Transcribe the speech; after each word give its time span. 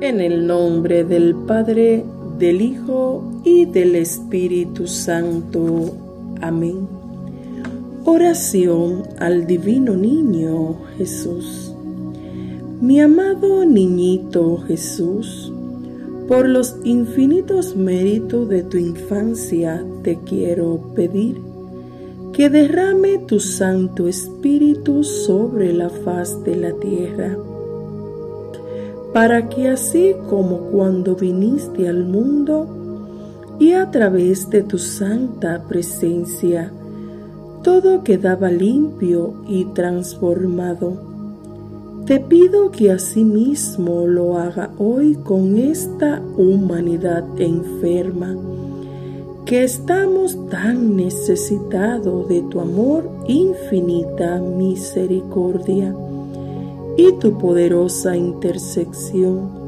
En 0.00 0.20
el 0.20 0.46
nombre 0.46 1.04
del 1.04 1.34
Padre, 1.34 2.04
del 2.38 2.60
Hijo 2.60 3.24
y 3.44 3.64
del 3.64 3.96
Espíritu 3.96 4.86
Santo. 4.86 5.94
Amén. 6.42 6.86
Oración 8.04 9.04
al 9.18 9.46
Divino 9.46 9.96
Niño 9.96 10.76
Jesús. 10.98 11.72
Mi 12.82 13.00
amado 13.00 13.64
niñito 13.64 14.58
Jesús, 14.68 15.50
por 16.28 16.46
los 16.46 16.76
infinitos 16.84 17.74
méritos 17.74 18.50
de 18.50 18.64
tu 18.64 18.76
infancia 18.76 19.82
te 20.02 20.18
quiero 20.18 20.92
pedir 20.94 21.40
que 22.34 22.50
derrame 22.50 23.16
tu 23.26 23.40
Santo 23.40 24.08
Espíritu 24.08 25.02
sobre 25.04 25.72
la 25.72 25.88
faz 25.88 26.44
de 26.44 26.56
la 26.56 26.72
tierra 26.74 27.38
para 29.16 29.48
que 29.48 29.70
así 29.70 30.14
como 30.28 30.58
cuando 30.70 31.16
viniste 31.16 31.88
al 31.88 32.04
mundo 32.04 32.66
y 33.58 33.72
a 33.72 33.90
través 33.90 34.50
de 34.50 34.62
tu 34.62 34.76
santa 34.76 35.62
presencia, 35.66 36.70
todo 37.62 38.04
quedaba 38.04 38.50
limpio 38.50 39.32
y 39.48 39.64
transformado. 39.72 40.98
Te 42.04 42.20
pido 42.20 42.70
que 42.70 42.92
asimismo 42.92 44.06
lo 44.06 44.36
haga 44.36 44.72
hoy 44.76 45.14
con 45.14 45.56
esta 45.56 46.20
humanidad 46.36 47.24
enferma, 47.38 48.36
que 49.46 49.64
estamos 49.64 50.36
tan 50.50 50.94
necesitados 50.94 52.28
de 52.28 52.42
tu 52.50 52.60
amor 52.60 53.08
infinita 53.26 54.40
misericordia 54.40 55.94
y 56.96 57.12
tu 57.12 57.38
poderosa 57.38 58.16
intersección 58.16 59.66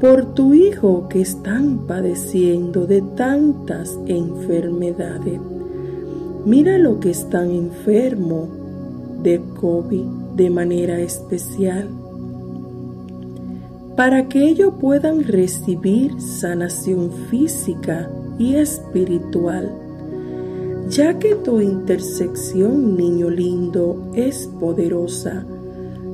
por 0.00 0.34
tu 0.34 0.54
Hijo 0.54 1.08
que 1.08 1.20
están 1.22 1.86
padeciendo 1.86 2.86
de 2.86 3.02
tantas 3.16 3.98
enfermedades. 4.06 5.40
Mira 6.44 6.78
lo 6.78 7.00
que 7.00 7.10
están 7.10 7.50
enfermo 7.50 8.48
de 9.22 9.40
COVID 9.58 10.04
de 10.36 10.50
manera 10.50 11.00
especial, 11.00 11.88
para 13.96 14.28
que 14.28 14.44
ellos 14.44 14.74
puedan 14.78 15.24
recibir 15.24 16.20
sanación 16.20 17.10
física 17.30 18.10
y 18.38 18.56
espiritual, 18.56 19.72
ya 20.90 21.18
que 21.18 21.34
tu 21.34 21.60
intersección, 21.60 22.96
niño 22.96 23.30
lindo, 23.30 24.12
es 24.14 24.46
poderosa 24.60 25.46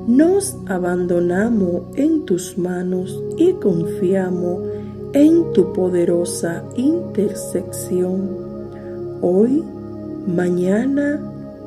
nos 0.06 0.56
abandonamos 0.66 1.82
en 1.94 2.24
tus 2.24 2.58
manos 2.58 3.22
y 3.36 3.52
confiamos 3.54 4.62
en 5.12 5.52
tu 5.52 5.72
poderosa 5.72 6.64
intersección. 6.76 8.30
Hoy, 9.20 9.62
mañana 10.26 11.20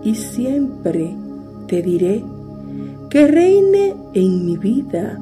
y 0.03 0.15
siempre 0.15 1.15
te 1.67 1.81
diré 1.81 2.23
que 3.09 3.27
reine 3.27 3.95
en 4.13 4.45
mi 4.45 4.57
vida, 4.57 5.19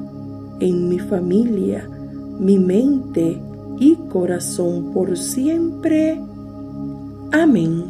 en 0.60 0.88
mi 0.88 0.98
familia, 0.98 1.88
mi 2.38 2.58
mente 2.58 3.40
y 3.78 3.94
corazón 4.10 4.92
por 4.92 5.16
siempre. 5.16 6.20
Amén. 7.32 7.84